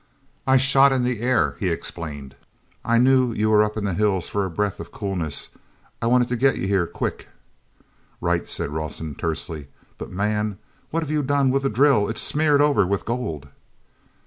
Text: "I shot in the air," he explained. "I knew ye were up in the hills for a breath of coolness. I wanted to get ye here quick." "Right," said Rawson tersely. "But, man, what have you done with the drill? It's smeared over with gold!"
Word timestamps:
"I 0.47 0.57
shot 0.57 0.91
in 0.91 1.03
the 1.03 1.19
air," 1.21 1.55
he 1.59 1.69
explained. 1.69 2.33
"I 2.83 2.97
knew 2.97 3.33
ye 3.33 3.45
were 3.45 3.61
up 3.63 3.77
in 3.77 3.85
the 3.85 3.93
hills 3.93 4.27
for 4.29 4.43
a 4.45 4.49
breath 4.49 4.79
of 4.79 4.91
coolness. 4.91 5.49
I 6.01 6.07
wanted 6.07 6.27
to 6.29 6.37
get 6.37 6.57
ye 6.57 6.65
here 6.65 6.87
quick." 6.87 7.27
"Right," 8.19 8.49
said 8.49 8.71
Rawson 8.71 9.13
tersely. 9.13 9.67
"But, 9.99 10.09
man, 10.09 10.57
what 10.89 11.03
have 11.03 11.11
you 11.11 11.21
done 11.21 11.51
with 11.51 11.61
the 11.61 11.69
drill? 11.69 12.09
It's 12.09 12.19
smeared 12.19 12.61
over 12.61 12.83
with 12.83 13.05
gold!" 13.05 13.49